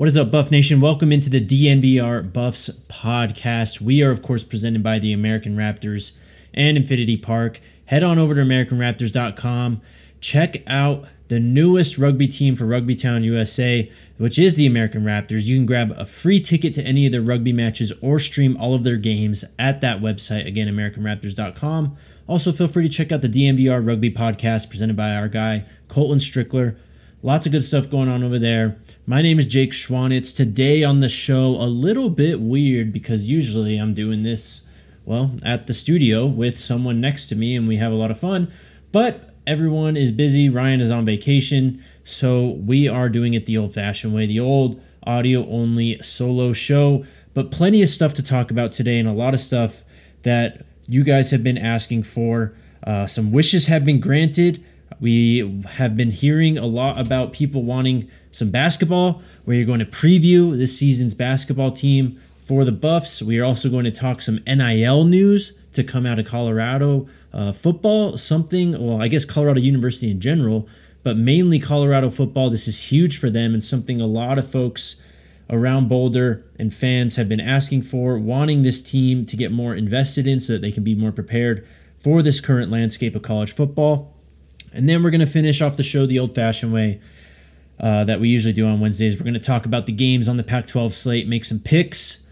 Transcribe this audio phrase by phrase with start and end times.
[0.00, 0.80] What is up, Buff Nation?
[0.80, 3.82] Welcome into the DNVR Buffs podcast.
[3.82, 6.16] We are, of course, presented by the American Raptors
[6.54, 7.60] and Infinity Park.
[7.84, 9.82] Head on over to AmericanRaptors.com.
[10.22, 15.44] Check out the newest rugby team for Rugbytown USA, which is the American Raptors.
[15.44, 18.74] You can grab a free ticket to any of their rugby matches or stream all
[18.74, 20.46] of their games at that website.
[20.46, 21.94] Again, AmericanRaptors.com.
[22.26, 26.20] Also, feel free to check out the DNVR Rugby podcast presented by our guy, Colton
[26.20, 26.78] Strickler.
[27.22, 28.78] Lots of good stuff going on over there.
[29.04, 30.34] My name is Jake Schwanitz.
[30.34, 34.62] Today on the show, a little bit weird because usually I'm doing this,
[35.04, 38.18] well, at the studio with someone next to me and we have a lot of
[38.18, 38.50] fun.
[38.90, 40.48] But everyone is busy.
[40.48, 41.84] Ryan is on vacation.
[42.04, 47.04] So we are doing it the old fashioned way, the old audio only solo show.
[47.34, 49.84] But plenty of stuff to talk about today and a lot of stuff
[50.22, 52.54] that you guys have been asking for.
[52.82, 54.64] Uh, some wishes have been granted.
[54.98, 59.22] We have been hearing a lot about people wanting some basketball.
[59.46, 63.22] We're going to preview this season's basketball team for the Buffs.
[63.22, 67.52] We are also going to talk some NIL news to come out of Colorado uh,
[67.52, 68.18] football.
[68.18, 70.68] Something, well, I guess Colorado University in general,
[71.02, 72.50] but mainly Colorado football.
[72.50, 75.00] This is huge for them and something a lot of folks
[75.48, 80.26] around Boulder and fans have been asking for, wanting this team to get more invested
[80.26, 81.66] in so that they can be more prepared
[81.98, 84.14] for this current landscape of college football.
[84.72, 87.00] And then we're going to finish off the show the old fashioned way
[87.78, 89.18] uh, that we usually do on Wednesdays.
[89.18, 92.28] We're going to talk about the games on the Pac 12 slate, make some picks.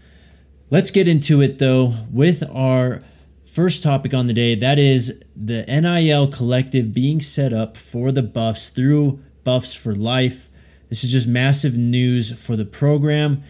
[0.69, 3.01] Let's get into it though with our
[3.43, 4.55] first topic on the day.
[4.55, 10.49] That is the NIL collective being set up for the Buffs through Buffs for Life.
[10.89, 13.43] This is just massive news for the program.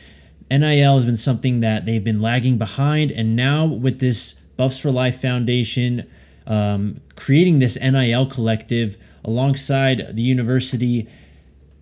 [0.49, 4.91] NIL has been something that they've been lagging behind, and now with this Buffs for
[4.91, 6.09] Life Foundation
[6.49, 11.07] um, creating this NIL collective alongside the university.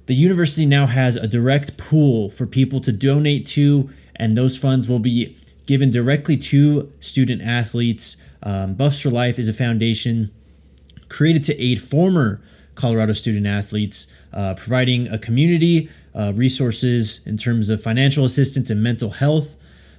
[0.06, 4.88] The university now has a direct pool for people to donate to, and those funds
[4.88, 5.36] will be
[5.66, 8.18] given directly to student athletes.
[8.44, 10.32] Um, Buffs for Life is a foundation
[11.10, 12.42] created to aid former
[12.76, 18.82] Colorado student athletes, uh, providing a community, uh, resources in terms of financial assistance and
[18.82, 19.58] mental health.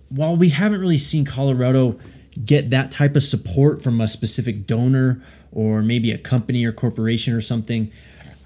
[0.09, 1.99] while we haven't really seen Colorado
[2.43, 5.21] get that type of support from a specific donor
[5.51, 7.91] or maybe a company or corporation or something,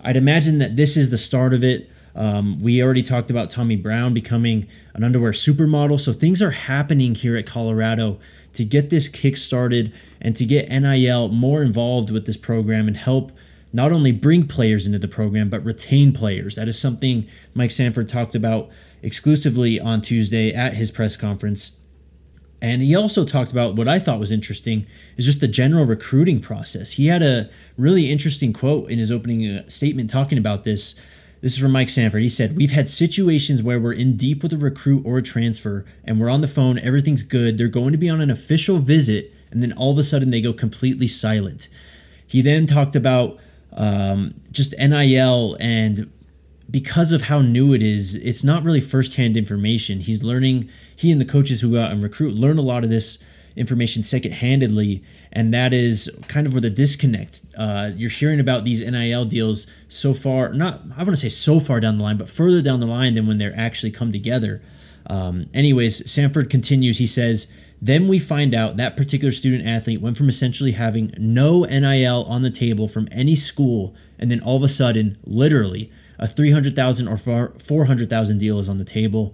[0.04, 1.90] I'd imagine that this is the start of it.
[2.16, 6.00] Um, we already talked about Tommy Brown becoming an underwear supermodel.
[6.00, 8.20] So things are happening here at Colorado
[8.54, 12.98] to get this kick started and to get NIL more involved with this program and
[12.98, 13.32] help
[13.74, 16.56] not only bring players into the program, but retain players.
[16.56, 18.70] That is something Mike Sanford talked about
[19.02, 21.80] exclusively on Tuesday at his press conference.
[22.62, 24.86] And he also talked about what I thought was interesting
[25.18, 26.92] is just the general recruiting process.
[26.92, 30.94] He had a really interesting quote in his opening uh, statement talking about this.
[31.42, 32.22] This is from Mike Sanford.
[32.22, 35.86] He said, We've had situations where we're in deep with a recruit or a transfer,
[36.04, 37.58] and we're on the phone, everything's good.
[37.58, 40.40] They're going to be on an official visit, and then all of a sudden they
[40.40, 41.68] go completely silent.
[42.28, 43.40] He then talked about
[43.74, 46.12] um, just NIL and
[46.70, 50.00] because of how new it is, it's not really firsthand information.
[50.00, 52.90] He's learning, he and the coaches who go out and recruit learn a lot of
[52.90, 53.22] this
[53.58, 55.04] information second handedly.
[55.34, 57.42] And that is kind of where the disconnect.
[57.58, 61.60] Uh, you're hearing about these NIL deals so far, not, I want to say so
[61.60, 64.62] far down the line, but further down the line than when they're actually come together.
[65.08, 67.00] Um, anyways, Sanford continues.
[67.00, 67.52] He says,
[67.82, 72.44] then we find out that particular student athlete went from essentially having no NIL on
[72.44, 77.18] the table from any school, and then all of a sudden, literally, a 300,000 or
[77.18, 79.34] 400,000 deal is on the table.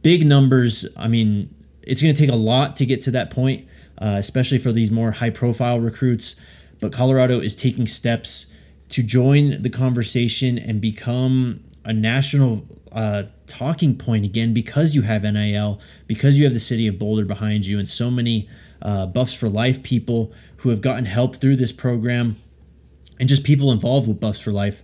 [0.00, 0.88] Big numbers.
[0.96, 3.68] I mean, it's going to take a lot to get to that point,
[3.98, 6.36] uh, especially for these more high profile recruits.
[6.80, 8.50] But Colorado is taking steps
[8.88, 15.22] to join the conversation and become a national uh, talking point again because you have
[15.22, 18.48] NIL, because you have the city of Boulder behind you, and so many
[18.82, 22.36] uh, Buffs for Life people who have gotten help through this program,
[23.18, 24.82] and just people involved with Buffs for Life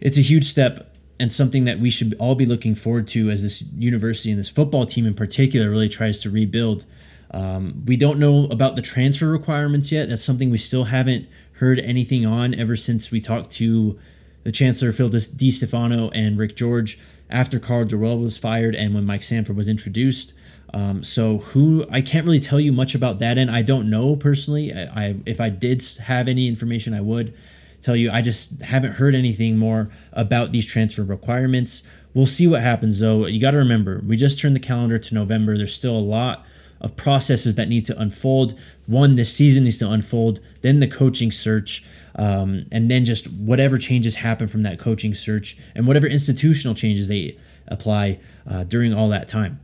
[0.00, 3.42] it's a huge step and something that we should all be looking forward to as
[3.42, 6.84] this university and this football team in particular really tries to rebuild.
[7.32, 10.08] Um, we don't know about the transfer requirements yet.
[10.08, 13.98] That's something we still haven't heard anything on ever since we talked to
[14.44, 16.98] the Chancellor Phil DiStefano, and Rick George
[17.30, 20.32] after Karl Dorrell was fired and when Mike Sanford was introduced.
[20.72, 24.16] Um, so who I can't really tell you much about that, and I don't know
[24.16, 24.72] personally.
[24.72, 27.34] I, I if I did have any information, I would
[27.80, 31.86] tell you I just haven't heard anything more about these transfer requirements.
[32.14, 33.26] We'll see what happens though.
[33.26, 35.56] You got to remember, we just turned the calendar to November.
[35.56, 36.44] There's still a lot
[36.80, 38.58] of processes that need to unfold.
[38.86, 41.84] One, this season needs to unfold, then the coaching search,
[42.18, 47.08] um, and then just whatever changes happen from that coaching search and whatever institutional changes
[47.08, 47.38] they
[47.68, 49.60] apply uh, during all that time.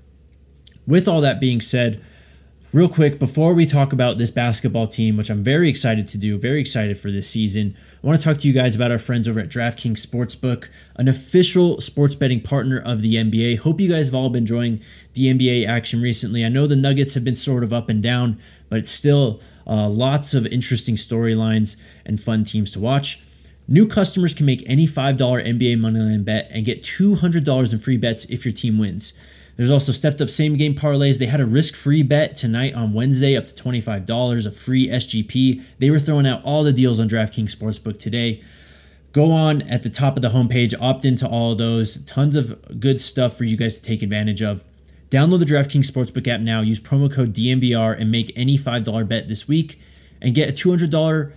[0.86, 2.02] With all that being said,
[2.74, 6.36] Real quick, before we talk about this basketball team, which I'm very excited to do,
[6.36, 9.28] very excited for this season, I want to talk to you guys about our friends
[9.28, 13.58] over at DraftKings Sportsbook, an official sports betting partner of the NBA.
[13.58, 14.80] Hope you guys have all been enjoying
[15.12, 16.44] the NBA action recently.
[16.44, 19.88] I know the Nuggets have been sort of up and down, but it's still uh,
[19.88, 23.22] lots of interesting storylines and fun teams to watch.
[23.68, 28.24] New customers can make any $5 NBA moneyline bet and get $200 in free bets
[28.24, 29.16] if your team wins.
[29.56, 31.18] There's also stepped up same game parlays.
[31.18, 35.62] They had a risk free bet tonight on Wednesday up to $25, a free SGP.
[35.78, 38.42] They were throwing out all the deals on DraftKings Sportsbook today.
[39.12, 42.04] Go on at the top of the homepage, opt into all of those.
[42.04, 44.64] Tons of good stuff for you guys to take advantage of.
[45.08, 46.60] Download the DraftKings Sportsbook app now.
[46.60, 49.78] Use promo code DNVR and make any $5 bet this week
[50.20, 51.32] and get a $200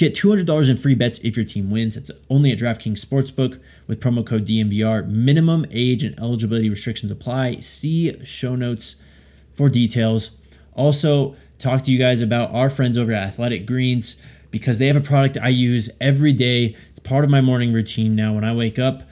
[0.00, 1.94] Get $200 in free bets if your team wins.
[1.94, 5.06] It's only at DraftKings Sportsbook with promo code DNVR.
[5.06, 7.56] Minimum age and eligibility restrictions apply.
[7.56, 8.96] See show notes
[9.52, 10.38] for details.
[10.72, 14.96] Also, talk to you guys about our friends over at Athletic Greens because they have
[14.96, 16.74] a product I use every day.
[16.88, 19.02] It's part of my morning routine now when I wake up.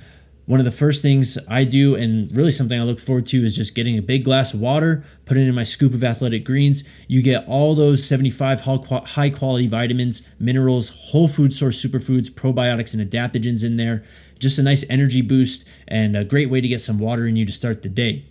[0.48, 3.54] One of the first things I do, and really something I look forward to, is
[3.54, 6.84] just getting a big glass of water, put it in my scoop of athletic greens.
[7.06, 13.10] You get all those 75 high quality vitamins, minerals, whole food source superfoods, probiotics, and
[13.10, 14.02] adaptogens in there.
[14.38, 17.44] Just a nice energy boost and a great way to get some water in you
[17.44, 18.24] to start the day.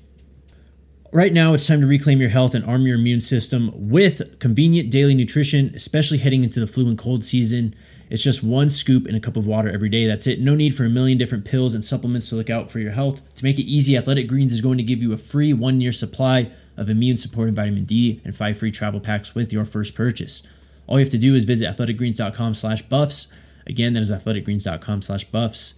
[1.14, 4.90] Right now, it's time to reclaim your health and arm your immune system with convenient
[4.90, 7.76] daily nutrition, especially heading into the flu and cold season.
[8.10, 10.08] It's just one scoop in a cup of water every day.
[10.08, 10.40] That's it.
[10.40, 13.34] No need for a million different pills and supplements to look out for your health.
[13.36, 15.92] To make it easy, Athletic Greens is going to give you a free one year
[15.92, 20.48] supply of immune supporting vitamin D and five free travel packs with your first purchase.
[20.86, 23.28] All you have to do is visit athleticgreens.com slash buffs.
[23.66, 25.74] Again, that is athleticgreens.com slash buffs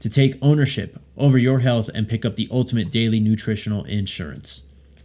[0.00, 4.62] to take ownership over your health and pick up the ultimate daily nutritional insurance.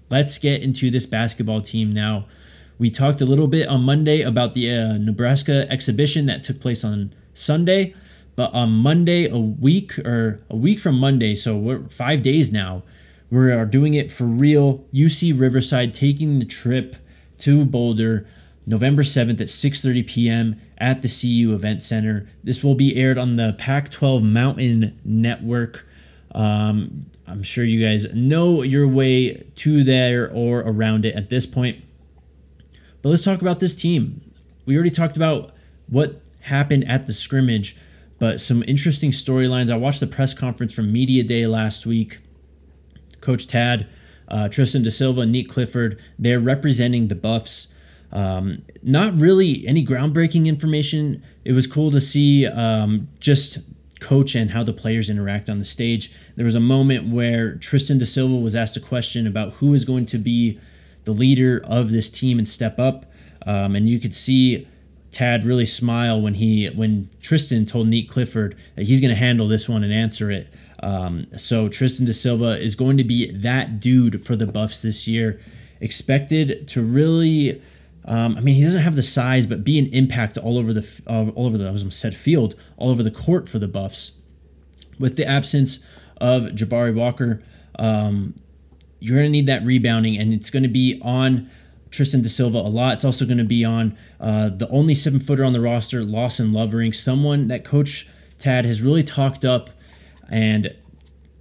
[0.09, 2.25] Let's get into this basketball team now.
[2.79, 6.85] We talked a little bit on Monday about the uh, Nebraska exhibition that took place
[6.85, 7.93] on Sunday,
[8.37, 12.83] but on Monday, a week or a week from Monday, so we're five days now,
[13.29, 14.85] we are doing it for real.
[14.93, 16.95] UC Riverside taking the trip
[17.39, 18.25] to Boulder,
[18.65, 20.61] November 7th at 6:30 p.m.
[20.77, 22.29] at the CU Event Center.
[22.45, 25.85] This will be aired on the Pac-12 Mountain Network.
[26.33, 31.45] Um, I'm sure you guys know your way to there or around it at this
[31.45, 31.83] point.
[33.01, 34.21] But let's talk about this team.
[34.65, 35.53] We already talked about
[35.87, 37.75] what happened at the scrimmage,
[38.19, 39.71] but some interesting storylines.
[39.71, 42.19] I watched the press conference from Media Day last week.
[43.21, 43.87] Coach Tad,
[44.27, 47.73] uh, Tristan Da Silva, Nique Clifford, they're representing the Buffs.
[48.11, 51.23] Um, not really any groundbreaking information.
[51.45, 53.59] It was cool to see um, just
[53.99, 56.11] coach and how the players interact on the stage.
[56.35, 59.85] There was a moment where Tristan Da Silva was asked a question about who is
[59.85, 60.59] going to be
[61.05, 63.05] the leader of this team and step up,
[63.45, 64.67] um, and you could see
[65.11, 69.47] Tad really smile when he when Tristan told Nique Clifford that he's going to handle
[69.47, 70.47] this one and answer it.
[70.81, 75.07] Um, so Tristan Da Silva is going to be that dude for the Buffs this
[75.07, 75.41] year.
[75.81, 77.61] Expected to really
[78.05, 81.01] um, I mean, he doesn't have the size, but be an impact all over the
[81.05, 84.13] uh, all over the I was field, all over the court for the Buffs.
[84.99, 85.79] With the absence
[86.17, 87.43] of Jabari Walker,
[87.77, 88.33] um,
[88.99, 91.49] you're going to need that rebounding, and it's going to be on
[91.91, 92.93] Tristan Da Silva a lot.
[92.93, 96.51] It's also going to be on uh, the only seven footer on the roster, Lawson
[96.51, 99.69] Lovering, someone that Coach Tad has really talked up
[100.29, 100.75] and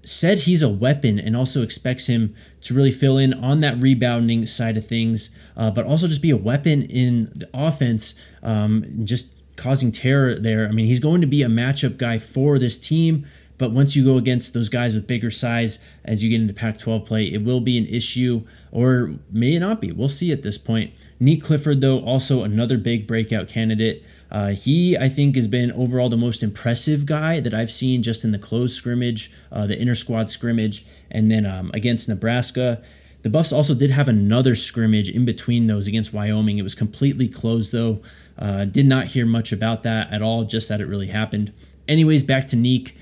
[0.05, 4.47] said he's a weapon and also expects him to really fill in on that rebounding
[4.47, 9.35] side of things, uh, but also just be a weapon in the offense, um, just
[9.57, 10.67] causing terror there.
[10.67, 13.27] I mean, he's going to be a matchup guy for this team.
[13.59, 16.79] But once you go against those guys with bigger size as you get into Pac
[16.79, 19.91] 12 play, it will be an issue or may not be.
[19.93, 20.95] We'll see at this point.
[21.21, 24.05] Nique Clifford, though, also another big breakout candidate.
[24.31, 28.25] Uh, he, I think, has been overall the most impressive guy that I've seen just
[28.25, 32.83] in the closed scrimmage, uh, the inter squad scrimmage, and then um, against Nebraska.
[33.23, 36.59] The Buffs also did have another scrimmage in between those against Wyoming.
[36.59, 38.00] It was completely closed, though.
[38.38, 41.53] Uh, did not hear much about that at all, just that it really happened.
[41.88, 42.93] Anyways, back to Nique.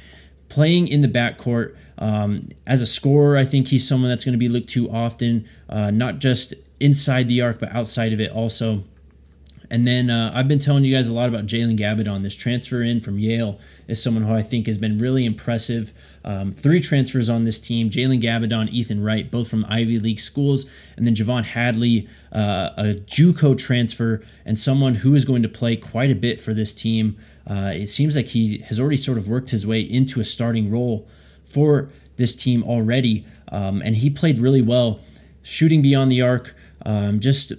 [0.49, 4.39] Playing in the backcourt um, as a scorer, I think he's someone that's going to
[4.39, 8.85] be looked to often, uh, not just inside the arc, but outside of it also.
[9.71, 12.23] And then uh, I've been telling you guys a lot about Jalen Gabbidon.
[12.23, 15.93] This transfer in from Yale is someone who I think has been really impressive.
[16.25, 20.67] Um, three transfers on this team Jalen Gabbidon, Ethan Wright, both from Ivy League schools,
[20.97, 25.77] and then J'Vonne Hadley, uh, a Juco transfer, and someone who is going to play
[25.77, 27.17] quite a bit for this team.
[27.47, 30.71] Uh, it seems like he has already sort of worked his way into a starting
[30.71, 31.09] role
[31.45, 35.01] for this team already, um, and he played really well,
[35.43, 37.53] shooting beyond the arc, um, just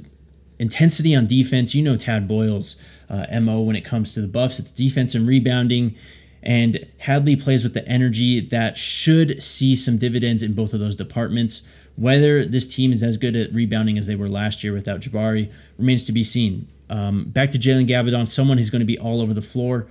[0.59, 1.73] intensity on defense.
[1.73, 2.75] You know Tad Boyle's
[3.09, 4.59] uh, MO when it comes to the Buffs.
[4.59, 5.95] It's defense and rebounding.
[6.43, 10.95] And Hadley plays with the energy that should see some dividends in both of those
[10.95, 11.61] departments.
[11.97, 15.51] Whether this team is as good at rebounding as they were last year without Jabari
[15.77, 16.67] remains to be seen.
[16.89, 19.87] Um, back to Jalen Gabbidon, someone who's going to be all over the floor,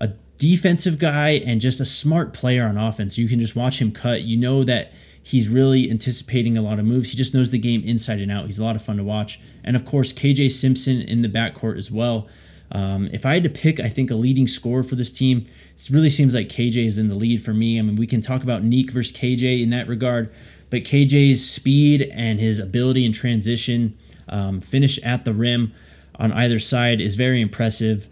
[0.00, 3.18] a defensive guy, and just a smart player on offense.
[3.18, 4.22] You can just watch him cut.
[4.22, 4.92] You know that
[5.28, 7.10] He's really anticipating a lot of moves.
[7.10, 8.46] He just knows the game inside and out.
[8.46, 9.38] He's a lot of fun to watch.
[9.62, 12.26] And of course, KJ Simpson in the backcourt as well.
[12.72, 15.44] Um, if I had to pick, I think a leading scorer for this team,
[15.76, 17.78] it really seems like KJ is in the lead for me.
[17.78, 20.32] I mean, we can talk about Nique versus KJ in that regard,
[20.70, 23.96] but KJ's speed and his ability in transition,
[24.28, 25.72] um, finish at the rim
[26.18, 28.08] on either side is very impressive.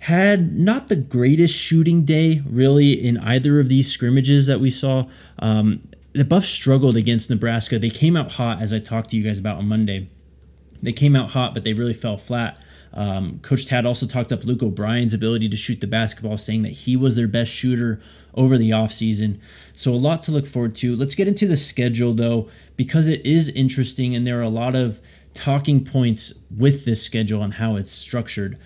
[0.00, 5.08] Had not the greatest shooting day really in either of these scrimmages that we saw.
[5.40, 5.82] Um,
[6.12, 7.78] the Buffs struggled against Nebraska.
[7.78, 10.08] They came out hot, as I talked to you guys about on Monday.
[10.82, 12.62] They came out hot, but they really fell flat.
[12.92, 16.72] Um, Coach Tad also talked up Luke O'Brien's ability to shoot the basketball, saying that
[16.72, 18.00] he was their best shooter
[18.34, 19.38] over the offseason.
[19.74, 20.96] So, a lot to look forward to.
[20.96, 24.74] Let's get into the schedule, though, because it is interesting and there are a lot
[24.74, 25.00] of
[25.34, 28.58] talking points with this schedule and how it's structured.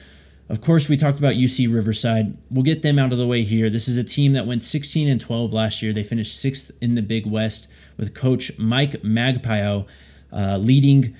[0.49, 2.37] Of course, we talked about UC Riverside.
[2.51, 3.71] We'll get them out of the way here.
[3.71, 5.93] This is a team that went 16 and 12 last year.
[5.93, 9.87] They finished sixth in the Big West with coach Mike Magpayo
[10.33, 11.17] uh, leading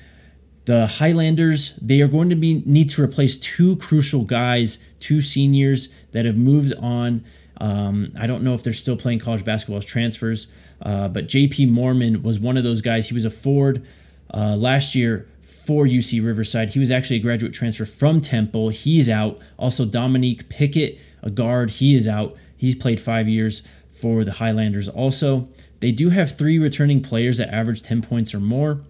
[0.65, 1.77] the Highlanders.
[1.77, 6.37] They are going to be need to replace two crucial guys, two seniors that have
[6.37, 7.25] moved on.
[7.59, 10.51] Um, I don't know if they're still playing college basketball as transfers,
[10.81, 13.09] uh, but JP Moorman was one of those guys.
[13.09, 13.87] He was a Ford
[14.35, 16.71] uh, last year for UC Riverside.
[16.71, 18.71] He was actually a graduate transfer from Temple.
[18.71, 19.39] He's out.
[19.59, 22.37] Also, Dominique Pickett, a guard, he is out.
[22.57, 25.49] He's played five years for the Highlanders also.
[25.79, 28.81] They do have three returning players that average 10 points or more,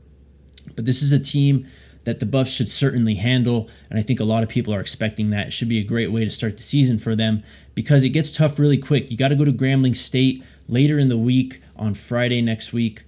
[0.75, 1.67] but this is a team
[2.05, 5.31] that the Buffs should certainly handle, and I think a lot of people are expecting
[5.31, 5.49] that.
[5.49, 8.33] It should be a great way to start the season for them because it gets
[8.33, 9.11] tough really quick.
[9.11, 13.05] You got to go to Grambling State later in the week on Friday next week.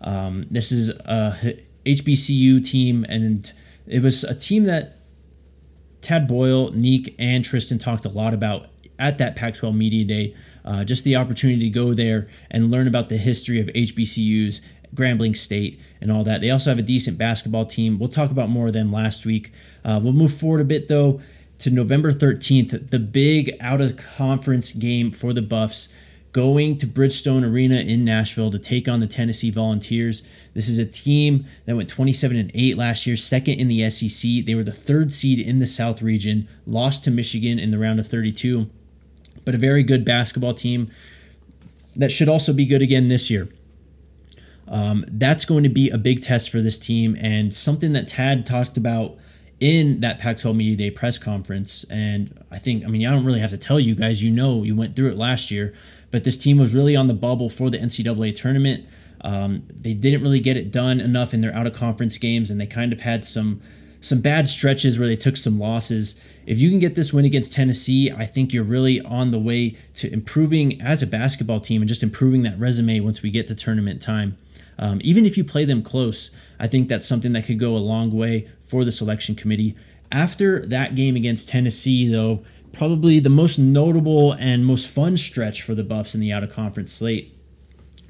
[0.00, 3.52] Um, this is a HBCU team, and
[3.86, 4.96] it was a team that
[6.00, 10.34] Tad Boyle, Nique, and Tristan talked a lot about at that Pac 12 Media Day.
[10.64, 14.62] uh, just the opportunity to go there and learn about the history of HBCUs,
[14.94, 16.40] Grambling State, and all that.
[16.40, 17.98] They also have a decent basketball team.
[17.98, 19.52] We'll talk about more of them last week.
[19.84, 21.20] Uh, we'll move forward a bit though
[21.58, 25.88] to November 13th, the big out of conference game for the Buffs
[26.32, 30.26] going to Bridgestone Arena in Nashville to take on the Tennessee Volunteers.
[30.54, 34.44] This is a team that went 27 and 8 last year, second in the SEC.
[34.44, 37.98] They were the third seed in the South region, lost to Michigan in the round
[37.98, 38.68] of 32,
[39.44, 40.90] but a very good basketball team
[41.96, 43.48] that should also be good again this year.
[44.68, 48.44] Um, that's going to be a big test for this team and something that Tad
[48.44, 49.16] talked about
[49.60, 51.84] in that Pac 12 Media Day press conference.
[51.90, 54.62] And I think, I mean, I don't really have to tell you guys, you know,
[54.62, 55.74] you went through it last year,
[56.10, 58.86] but this team was really on the bubble for the NCAA tournament.
[59.22, 62.60] Um, they didn't really get it done enough in their out of conference games, and
[62.60, 63.60] they kind of had some
[64.00, 66.22] some bad stretches where they took some losses.
[66.46, 69.76] If you can get this win against Tennessee, I think you're really on the way
[69.94, 73.56] to improving as a basketball team and just improving that resume once we get to
[73.56, 74.38] tournament time.
[74.78, 77.78] Um, even if you play them close, I think that's something that could go a
[77.78, 79.74] long way for the selection committee.
[80.12, 85.74] After that game against Tennessee, though, probably the most notable and most fun stretch for
[85.74, 87.34] the Buffs in the out of conference slate.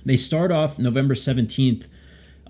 [0.04, 1.88] They start off November 17th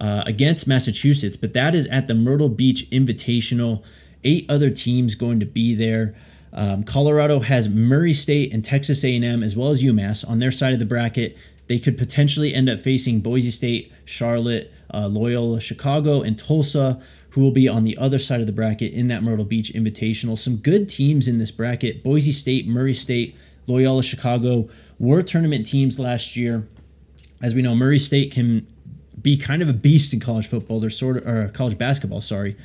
[0.01, 3.85] uh, against Massachusetts, but that is at the Myrtle Beach Invitational.
[4.25, 6.15] Eight other teams going to be there.
[6.53, 10.73] Um, Colorado has Murray State and Texas A&M as well as UMass on their side
[10.73, 11.37] of the bracket.
[11.69, 17.43] They could potentially end up facing Boise State, Charlotte, uh, Loyola, Chicago, and Tulsa, who
[17.43, 20.37] will be on the other side of the bracket in that Myrtle Beach Invitational.
[20.37, 26.01] Some good teams in this bracket Boise State, Murray State, Loyola, Chicago were tournament teams
[26.01, 26.67] last year.
[27.41, 28.67] As we know, Murray State can
[29.21, 30.81] be kind of a beast in college football.
[30.81, 32.57] They're sort of, or college basketball, sorry.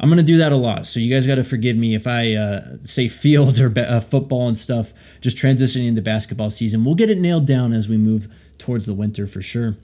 [0.00, 0.86] I'm to do that a lot.
[0.86, 4.46] So you guys got to forgive me if I uh, say field or uh, football
[4.46, 6.84] and stuff, just transitioning into basketball season.
[6.84, 8.28] We'll get it nailed down as we move
[8.58, 9.76] towards the winter for sure.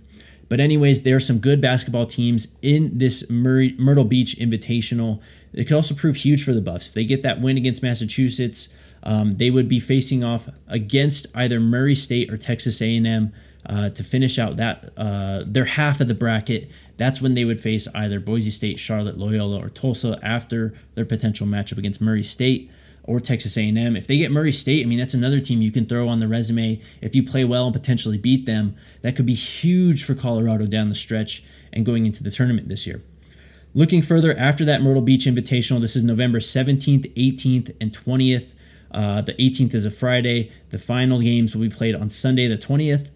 [0.49, 5.21] But, anyways, there are some good basketball teams in this Murray, Myrtle Beach Invitational.
[5.52, 6.88] It could also prove huge for the Buffs.
[6.88, 8.68] If they get that win against Massachusetts,
[9.02, 13.33] um, they would be facing off against either Murray State or Texas A&M
[13.66, 16.70] uh, to finish out that uh, their half of the bracket.
[16.96, 21.46] That's when they would face either Boise State, Charlotte, Loyola, or Tulsa after their potential
[21.46, 22.70] matchup against Murray State
[23.03, 23.96] or Texas A&M.
[23.96, 26.29] If they get Murray State, I mean that's another team you can throw on the
[26.29, 26.81] resume.
[27.00, 30.88] If you play well and potentially beat them, that could be huge for Colorado down
[30.88, 33.03] the stretch and going into the tournament this year.
[33.74, 38.55] Looking further after that Myrtle Beach Invitational, this is November 17th, 18th, and 20th.
[38.92, 40.53] Uh, the 18th is a Friday.
[40.70, 43.11] The final games will be played on Sunday, the 20th.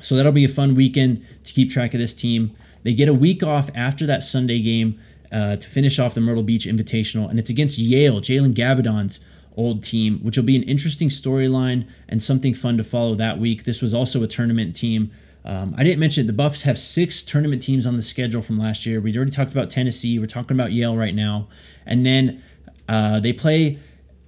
[0.00, 2.56] So that'll be a fun weekend to keep track of this team.
[2.82, 4.98] They get a week off after that Sunday game
[5.32, 9.20] uh, to finish off the Myrtle Beach Invitational, and it's against Yale, Jalen Gabbidon's
[9.56, 13.64] old team, which will be an interesting storyline and something fun to follow that week.
[13.64, 15.10] This was also a tournament team.
[15.44, 18.58] Um, I didn't mention it, the Buffs have six tournament teams on the schedule from
[18.58, 19.00] last year.
[19.00, 20.18] We already talked about Tennessee.
[20.18, 21.48] We're talking about Yale right now,
[21.86, 22.42] and then
[22.88, 23.78] uh, they play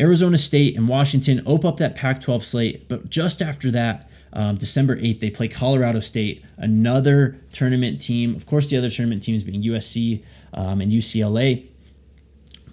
[0.01, 1.43] Arizona State and Washington.
[1.47, 6.01] Open up that Pac-12 slate, but just after that um, December 8th, they play Colorado
[6.01, 8.35] State, another tournament team.
[8.35, 11.67] Of course, the other tournament teams being USC um, and UCLA.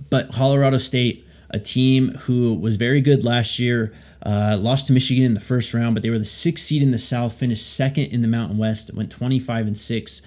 [0.09, 3.93] But Colorado State, a team who was very good last year,
[4.25, 6.91] uh, lost to Michigan in the first round, but they were the sixth seed in
[6.91, 10.21] the South, finished second in the Mountain West, went 25 and 6.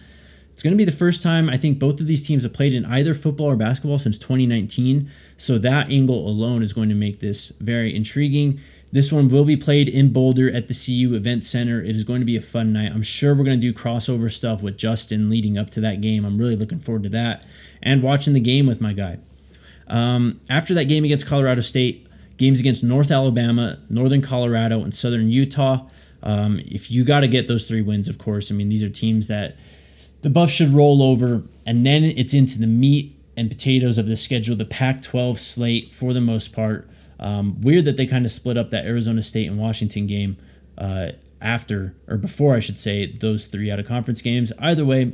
[0.53, 2.75] It's going to be the first time I think both of these teams have played
[2.75, 5.11] in either football or basketball since 2019.
[5.37, 8.61] So that angle alone is going to make this very intriguing.
[8.93, 11.81] This one will be played in Boulder at the CU Event Center.
[11.81, 12.93] It is going to be a fun night.
[12.93, 16.27] I'm sure we're going to do crossover stuff with Justin leading up to that game.
[16.27, 17.45] I'm really looking forward to that
[17.83, 19.19] and watching the game with my guy.
[19.89, 25.31] Um, after that game against Colorado State, games against North Alabama, Northern Colorado, and Southern
[25.31, 25.89] Utah.
[26.23, 28.51] Um, if you got to get those three wins, of course.
[28.51, 29.57] I mean, these are teams that
[30.21, 34.17] the Buffs should roll over, and then it's into the meat and potatoes of the
[34.17, 36.89] schedule, the Pac 12 slate for the most part.
[37.23, 40.37] Um, weird that they kind of split up that Arizona State and Washington game
[40.77, 44.53] uh, after, or before, I should say, those three out of conference games.
[44.59, 45.13] Either way,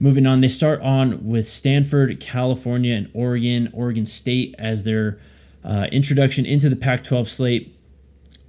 [0.00, 5.18] moving on, they start on with Stanford, California, and Oregon, Oregon State as their
[5.62, 7.76] uh, introduction into the Pac 12 slate.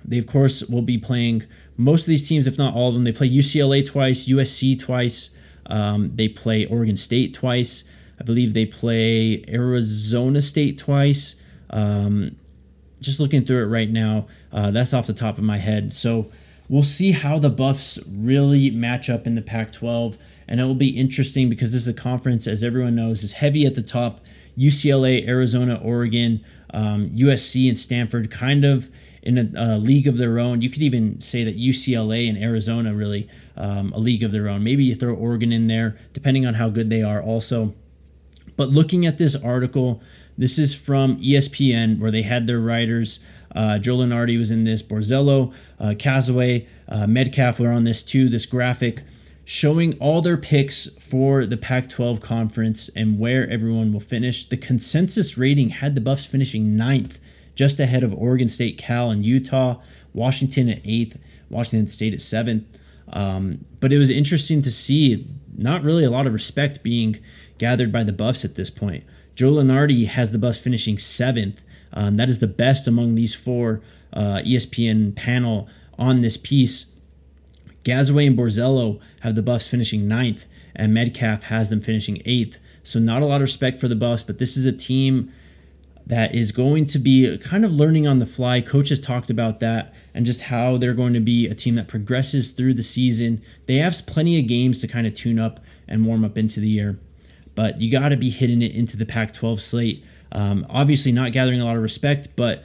[0.05, 1.43] They, of course, will be playing
[1.75, 3.03] most of these teams, if not all of them.
[3.03, 5.31] They play UCLA twice, USC twice,
[5.65, 7.83] um, they play Oregon State twice.
[8.19, 11.35] I believe they play Arizona State twice.
[11.69, 12.35] Um,
[13.01, 15.93] just looking through it right now, uh, that's off the top of my head.
[15.93, 16.31] So
[16.67, 20.17] we'll see how the Buffs really match up in the Pac 12.
[20.47, 23.65] And it will be interesting because this is a conference, as everyone knows, is heavy
[23.65, 24.21] at the top.
[24.57, 28.89] UCLA, Arizona, Oregon, um, USC, and Stanford kind of
[29.21, 30.61] in a, a, league of their own.
[30.61, 34.63] You could even say that UCLA and Arizona really um, a league of their own.
[34.63, 37.21] Maybe you throw Oregon in there, depending on how good they are.
[37.21, 37.73] Also,
[38.55, 40.01] but looking at this article,
[40.39, 43.19] this is from ESPN where they had their writers.
[43.53, 44.81] Uh, Joe Lunardi was in this.
[44.81, 48.29] Borzello, uh, Gasaway, uh, Medcalf were on this too.
[48.29, 49.03] This graphic
[49.43, 54.45] showing all their picks for the Pac 12 conference and where everyone will finish.
[54.45, 57.19] The consensus rating had the Buffs finishing ninth,
[57.53, 59.81] just ahead of Oregon State, Cal, and Utah,
[60.13, 62.63] Washington at eighth, Washington State at seventh.
[63.11, 67.17] Um, but it was interesting to see not really a lot of respect being
[67.57, 69.03] gathered by the Buffs at this point.
[69.39, 71.63] Joe Lunardi has the bus finishing seventh.
[71.93, 76.91] Um, that is the best among these four uh, ESPN panel on this piece.
[77.85, 82.59] Gasaway and Borzello have the Buffs finishing ninth, and Medcalf has them finishing eighth.
[82.83, 85.31] So not a lot of respect for the Buffs, but this is a team
[86.05, 88.59] that is going to be kind of learning on the fly.
[88.59, 91.87] Coach has talked about that and just how they're going to be a team that
[91.87, 93.41] progresses through the season.
[93.67, 96.67] They have plenty of games to kind of tune up and warm up into the
[96.67, 96.99] year,
[97.55, 100.05] but you got to be hitting it into the Pac 12 slate.
[100.31, 102.63] Um, obviously, not gathering a lot of respect, but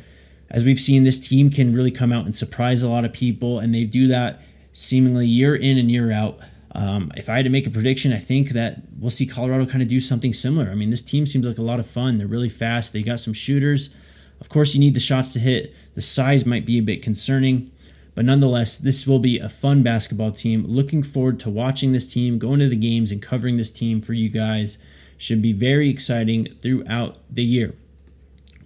[0.51, 3.59] as we've seen, this team can really come out and surprise a lot of people,
[3.59, 4.43] and they do that
[4.73, 6.39] seemingly year in and year out.
[6.73, 9.83] Um, if I had to make a prediction, I think that we'll see Colorado kind
[9.83, 10.71] of do something similar.
[10.71, 12.19] I mean, this team seems like a lot of fun.
[12.19, 12.93] They're really fast.
[12.93, 13.95] They got some shooters.
[14.41, 15.75] Of course, you need the shots to hit.
[15.95, 17.71] The size might be a bit concerning,
[18.15, 20.65] but nonetheless, this will be a fun basketball team.
[20.67, 24.13] Looking forward to watching this team, going to the games, and covering this team for
[24.13, 24.79] you guys.
[25.17, 27.75] Should be very exciting throughout the year.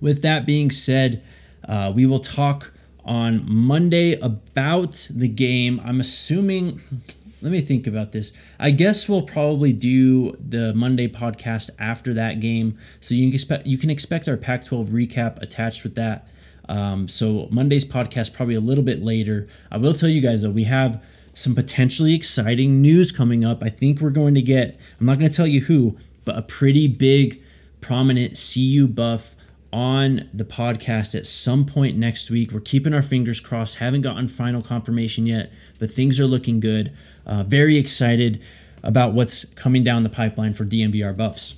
[0.00, 1.22] With that being said,
[1.66, 2.72] uh, we will talk
[3.04, 5.80] on Monday about the game.
[5.84, 6.80] I'm assuming,
[7.42, 8.32] let me think about this.
[8.58, 12.78] I guess we'll probably do the Monday podcast after that game.
[13.00, 16.28] So you can expect, you can expect our Pac 12 recap attached with that.
[16.68, 19.48] Um, so Monday's podcast probably a little bit later.
[19.70, 21.02] I will tell you guys though, we have
[21.34, 23.62] some potentially exciting news coming up.
[23.62, 26.42] I think we're going to get, I'm not going to tell you who, but a
[26.42, 27.40] pretty big,
[27.80, 29.36] prominent CU buff
[29.72, 32.52] on the podcast at some point next week.
[32.52, 33.78] We're keeping our fingers crossed.
[33.78, 36.92] Haven't gotten final confirmation yet, but things are looking good.
[37.26, 38.42] Uh, very excited
[38.82, 41.54] about what's coming down the pipeline for DNVR Buffs.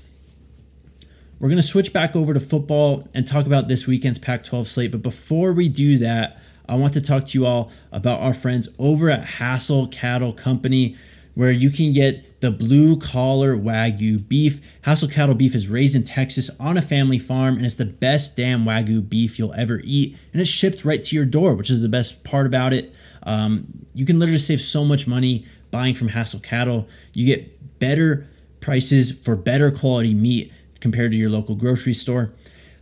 [1.41, 4.69] We're going to switch back over to football and talk about this weekend's Pac 12
[4.69, 4.93] slate.
[4.93, 8.69] But before we do that, I want to talk to you all about our friends
[8.79, 10.97] over at Hassel Cattle Company
[11.35, 14.61] where you can get the blue collar Wagyu beef.
[14.83, 18.37] Hassel Cattle Beef is raised in Texas on a family farm, and it's the best
[18.37, 20.19] damn Wagyu beef you'll ever eat.
[20.33, 22.95] And it's shipped right to your door, which is the best part about it.
[23.23, 26.87] Um, you can literally save so much money buying from Hassel Cattle.
[27.15, 28.29] You get better
[28.61, 32.33] prices for better quality meat compared to your local grocery store.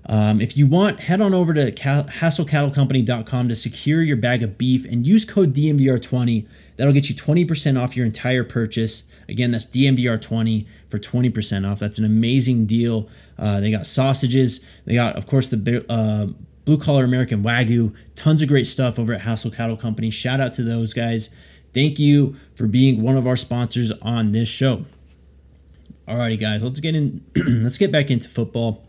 [0.07, 4.87] Um, if you want, head on over to hasslecattlecompany.com to secure your bag of beef
[4.87, 6.49] and use code DNVR20.
[6.77, 9.11] That'll get you 20% off your entire purchase.
[9.29, 11.79] Again, that's DNVR20 for 20% off.
[11.79, 13.09] That's an amazing deal.
[13.39, 14.65] Uh, they got sausages.
[14.87, 16.29] They got, of course, the uh,
[16.65, 17.95] blue collar American Wagyu.
[18.15, 20.09] Tons of great stuff over at Hassel Cattle Company.
[20.09, 21.35] Shout out to those guys.
[21.75, 24.87] Thank you for being one of our sponsors on this show.
[26.09, 27.23] Alrighty, guys, let's get in.
[27.37, 28.83] let's get back into football.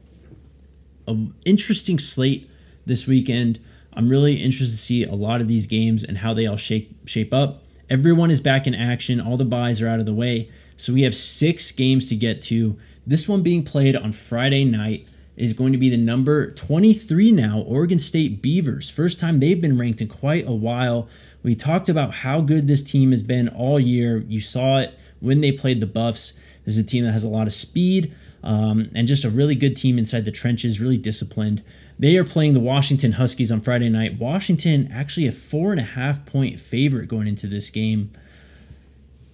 [1.05, 2.49] An interesting slate
[2.85, 3.59] this weekend.
[3.91, 7.09] I'm really interested to see a lot of these games and how they all shape
[7.09, 7.63] shape up.
[7.89, 9.19] Everyone is back in action.
[9.19, 10.47] All the buys are out of the way.
[10.77, 12.77] So we have six games to get to.
[13.05, 15.05] This one being played on Friday night
[15.35, 18.89] is going to be the number 23 now, Oregon State Beavers.
[18.89, 21.09] First time they've been ranked in quite a while.
[21.43, 24.19] We talked about how good this team has been all year.
[24.19, 26.31] You saw it when they played the Buffs.
[26.69, 29.55] This is a team that has a lot of speed um, and just a really
[29.55, 31.63] good team inside the trenches, really disciplined.
[31.97, 34.19] They are playing the Washington Huskies on Friday night.
[34.19, 38.11] Washington actually a four and a half point favorite going into this game.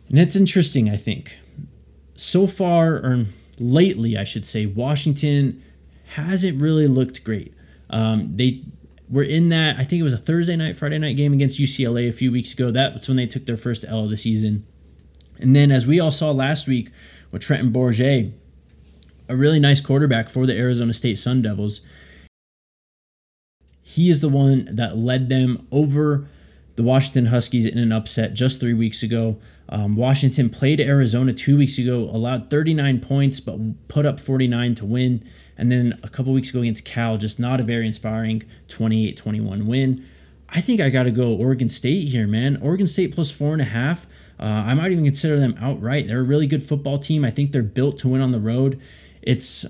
[0.08, 1.38] And it's interesting, I think.
[2.16, 3.26] So far, or
[3.60, 5.62] lately, I should say, Washington
[6.14, 7.54] hasn't really looked great.
[7.90, 8.64] Um, they
[9.10, 12.08] were in that, I think it was a Thursday night, Friday night game against UCLA
[12.08, 12.72] a few weeks ago.
[12.72, 14.66] That's when they took their first L of the season.
[15.38, 16.92] And then, as we all saw last week
[17.42, 18.34] Trenton Bourguet,
[19.28, 21.82] a really nice quarterback for the Arizona State Sun Devils.
[23.82, 26.28] He is the one that led them over
[26.76, 29.38] the Washington Huskies in an upset just three weeks ago.
[29.70, 34.86] Um, Washington played Arizona two weeks ago, allowed 39 points, but put up 49 to
[34.86, 35.28] win.
[35.58, 39.66] And then a couple weeks ago against Cal, just not a very inspiring 28 21
[39.66, 40.06] win.
[40.50, 42.58] I think I got to go Oregon State here, man.
[42.62, 44.06] Oregon State plus four and a half.
[44.40, 46.08] Uh, I might even consider them outright.
[46.08, 47.24] They're a really good football team.
[47.24, 48.80] I think they're built to win on the road.
[49.22, 49.66] It's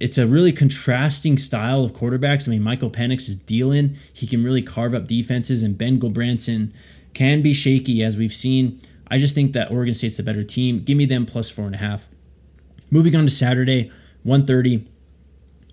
[0.00, 2.48] it's a really contrasting style of quarterbacks.
[2.48, 3.96] I mean, Michael Penix is dealing.
[4.12, 6.72] He can really carve up defenses, and Ben Gulbranson
[7.14, 8.78] can be shaky, as we've seen.
[9.08, 10.84] I just think that Oregon State's a better team.
[10.84, 12.10] Give me them plus four and a half.
[12.90, 13.90] Moving on to Saturday,
[14.24, 14.86] 1.30,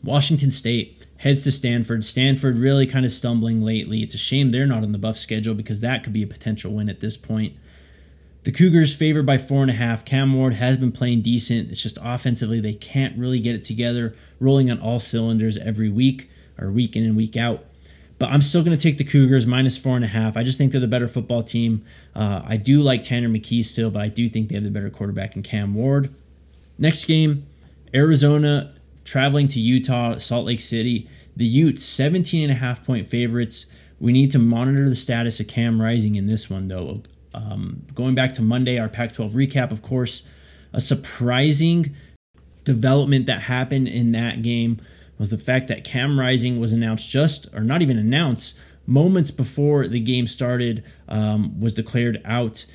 [0.03, 2.05] Washington State heads to Stanford.
[2.05, 3.99] Stanford really kind of stumbling lately.
[3.99, 6.73] It's a shame they're not on the buff schedule because that could be a potential
[6.73, 7.55] win at this point.
[8.45, 10.05] The Cougars favored by four and a half.
[10.05, 11.71] Cam Ward has been playing decent.
[11.71, 16.29] It's just offensively they can't really get it together, rolling on all cylinders every week
[16.59, 17.65] or week in and week out.
[18.19, 20.37] But I'm still going to take the Cougars minus four and a half.
[20.37, 21.83] I just think they're the better football team.
[22.13, 24.91] Uh, I do like Tanner McKee still, but I do think they have the better
[24.91, 26.13] quarterback in Cam Ward.
[26.77, 27.47] Next game,
[27.95, 31.09] Arizona traveling to Utah, Salt Lake City.
[31.35, 33.65] The Utes, 17 and a half point favorites.
[33.99, 37.01] We need to monitor the status of Cam Rising in this one, though.
[37.35, 40.27] Um, going back to Monday, our Pac 12 recap, of course,
[40.71, 41.95] a surprising
[42.63, 44.79] development that happened in that game
[45.17, 49.87] was the fact that Cam Rising was announced just, or not even announced, moments before
[49.87, 52.65] the game started, um, was declared out,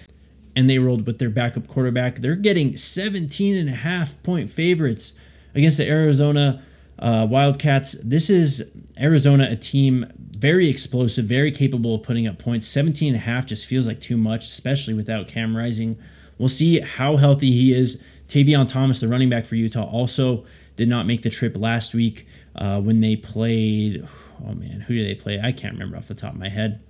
[0.56, 2.16] and they rolled with their backup quarterback.
[2.16, 5.14] They're getting 17 and a half point favorites
[5.54, 6.62] against the Arizona
[6.98, 7.92] uh, Wildcats.
[8.02, 10.06] This is Arizona, a team
[10.40, 12.66] very explosive, very capable of putting up points.
[12.66, 15.98] 17 and a half just feels like too much, especially without Cam Rising.
[16.38, 18.02] We'll see how healthy he is.
[18.26, 22.26] Tavion Thomas, the running back for Utah, also did not make the trip last week
[22.56, 24.02] uh, when they played.
[24.42, 25.38] Oh man, who did they play?
[25.38, 26.80] I can't remember off the top of my head.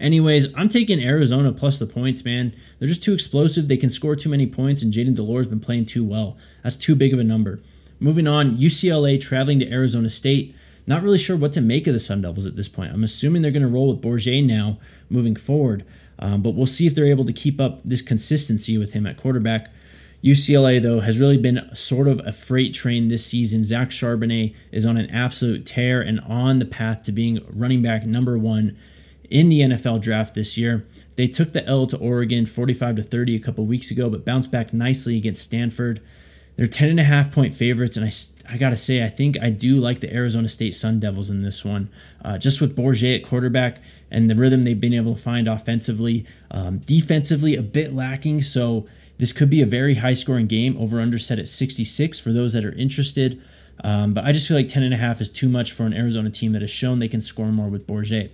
[0.00, 2.56] Anyways, I'm taking Arizona plus the points, man.
[2.78, 3.68] They're just too explosive.
[3.68, 6.38] They can score too many points, and Jayden de Laura's been playing too well.
[6.62, 7.60] That's too big of a number.
[8.00, 10.54] Moving on, UCLA traveling to Arizona State.
[10.86, 12.92] Not really sure what to make of the Sun Devils at this point.
[12.92, 15.84] I'm assuming they're going to roll with Bourguet now moving forward,
[16.18, 19.16] um, but we'll see if they're able to keep up this consistency with him at
[19.16, 19.72] quarterback.
[20.22, 23.62] UCLA, though, has really been sort of a freight train this season.
[23.62, 28.06] Zach Charbonnet is on an absolute tear and on the path to being running back
[28.06, 28.76] number one
[29.30, 30.86] in the NFL draft this year.
[31.16, 34.50] They took the L to Oregon 45 to 30 a couple weeks ago, but bounced
[34.50, 36.00] back nicely against Stanford.
[36.56, 38.12] They're 10 and a half point favorites, and I,
[38.52, 41.42] I got to say, I think I do like the Arizona State Sun Devils in
[41.42, 41.90] this one.
[42.24, 46.24] Uh, just with Bourguet at quarterback and the rhythm they've been able to find offensively,
[46.52, 48.42] um, defensively a bit lacking.
[48.42, 48.86] So
[49.18, 50.76] this could be a very high scoring game.
[50.78, 53.42] Over under set at 66 for those that are interested.
[53.82, 55.92] Um, but I just feel like 10 and a half is too much for an
[55.92, 58.30] Arizona team that has shown they can score more with Bourguet.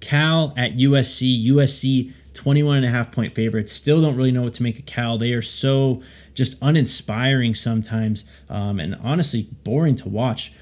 [0.00, 1.46] Cal at USC.
[1.48, 3.72] USC 21 and a half point favorites.
[3.72, 5.18] Still don't really know what to make of Cal.
[5.18, 6.02] They are so
[6.34, 10.52] just uninspiring sometimes um, and honestly boring to watch.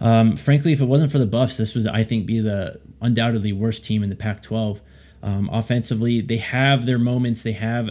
[0.00, 3.52] Um, frankly, if it wasn't for the Buffs, this would, I think, be the undoubtedly
[3.52, 4.80] worst team in the Pac 12.
[5.22, 7.90] Um, offensively, they have their moments, they have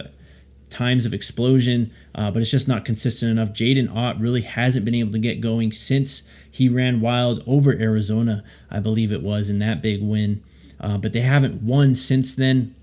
[0.70, 3.50] times of explosion, uh, but it's just not consistent enough.
[3.50, 8.42] Jaydn Ott really hasn't been able to get going since he ran wild over Arizona,
[8.70, 10.42] I believe it was, in that big win.
[10.80, 12.74] Uh, but they haven't won since then.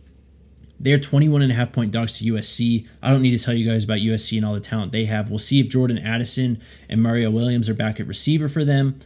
[0.79, 2.87] They're 21 and a half point dogs to USC.
[3.01, 5.29] I don't need to tell you guys about USC and all the talent they have.
[5.29, 8.99] We'll see if Jordan Addison and Mario Williams are back at receiver for them.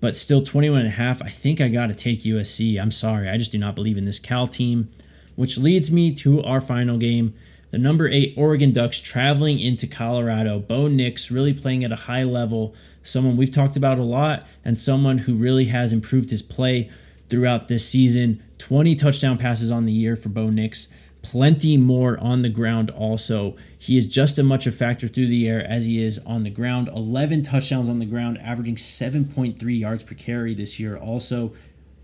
[0.00, 1.22] But still 21 and a half.
[1.22, 2.80] I think I got to take USC.
[2.80, 3.28] I'm sorry.
[3.28, 4.90] I just do not believe in this Cal team.
[5.34, 7.34] Which leads me to our final game.
[7.70, 10.60] The number eight Oregon Ducks traveling into Colorado.
[10.60, 12.74] Bo Nix really playing at a high level.
[13.02, 16.90] Someone we've talked about a lot and someone who really has improved his play
[17.28, 18.42] throughout this season.
[18.58, 20.88] 20 touchdown passes on the year for Bo Nix
[21.26, 23.56] plenty more on the ground also.
[23.76, 26.50] He is just as much a factor through the air as he is on the
[26.50, 26.88] ground.
[26.88, 31.52] 11 touchdowns on the ground, averaging 7.3 yards per carry this year also.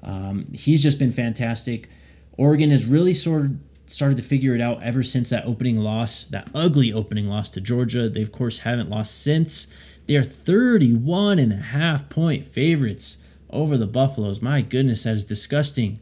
[0.03, 1.89] Um, he's just been fantastic.
[2.37, 3.57] Oregon has really sort of
[3.87, 7.61] started to figure it out ever since that opening loss, that ugly opening loss to
[7.61, 8.09] Georgia.
[8.09, 9.73] They, of course, haven't lost since.
[10.07, 13.19] They are 31 and a half point favorites
[13.51, 14.43] over the Buffaloes.
[14.43, 16.01] My goodness, that is disgusting.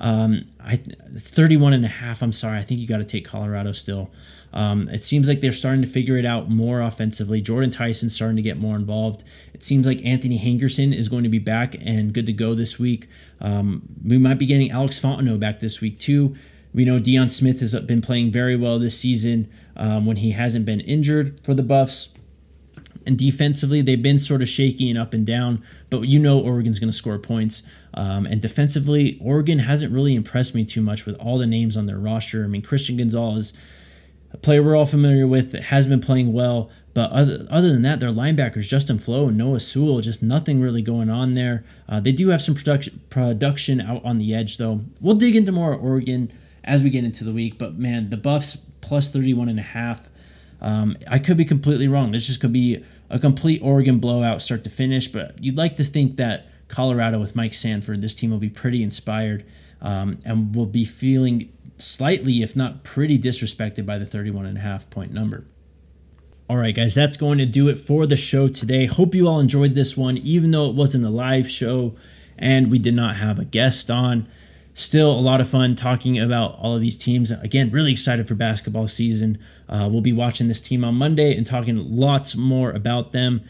[0.00, 2.22] Um, I 31 and a half.
[2.22, 2.58] I'm sorry.
[2.58, 4.10] I think you got to take Colorado still.
[4.52, 7.40] Um, it seems like they're starting to figure it out more offensively.
[7.40, 9.22] Jordan Tyson's starting to get more involved.
[9.52, 12.78] It seems like Anthony Hankerson is going to be back and good to go this
[12.78, 13.08] week.
[13.40, 16.34] Um, we might be getting Alex Fontenot back this week too.
[16.72, 20.64] We know Deion Smith has been playing very well this season um, when he hasn't
[20.64, 22.08] been injured for the Buffs.
[23.08, 26.78] And defensively, they've been sort of shaky and up and down, but you know Oregon's
[26.78, 27.62] going to score points.
[27.94, 31.86] Um, and defensively, Oregon hasn't really impressed me too much with all the names on
[31.86, 32.44] their roster.
[32.44, 33.54] I mean, Christian Gonzalez,
[34.30, 36.68] a player we're all familiar with, has been playing well.
[36.92, 40.82] But other, other than that, their linebackers, Justin Flowe and Noah Sewell, just nothing really
[40.82, 41.64] going on there.
[41.88, 44.82] Uh, they do have some production, production out on the edge, though.
[45.00, 46.30] We'll dig into more Oregon
[46.62, 47.56] as we get into the week.
[47.56, 50.10] But man, the Buffs plus 31 and a half.
[50.60, 52.10] Um, I could be completely wrong.
[52.10, 55.84] This just could be a complete Oregon blowout start to finish, but you'd like to
[55.84, 59.44] think that Colorado with Mike Sanford, this team will be pretty inspired
[59.80, 64.60] um, and will be feeling slightly, if not pretty disrespected by the 31 and a
[64.60, 65.44] half point number.
[66.50, 68.86] All right, guys, that's going to do it for the show today.
[68.86, 71.94] Hope you all enjoyed this one, even though it wasn't a live show
[72.38, 74.28] and we did not have a guest on.
[74.78, 77.32] Still a lot of fun talking about all of these teams.
[77.32, 79.36] Again, really excited for basketball season.
[79.68, 83.42] Uh, we'll be watching this team on Monday and talking lots more about them.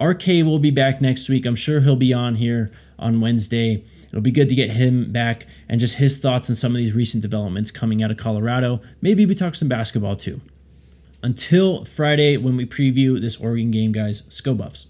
[0.00, 1.44] RK will be back next week.
[1.44, 2.70] I'm sure he'll be on here
[3.00, 3.82] on Wednesday.
[4.10, 6.94] It'll be good to get him back and just his thoughts on some of these
[6.94, 8.80] recent developments coming out of Colorado.
[9.00, 10.40] Maybe we talk some basketball too.
[11.20, 14.86] Until Friday when we preview this Oregon game, guys, Sko Buffs.